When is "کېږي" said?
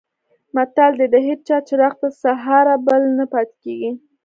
3.63-3.91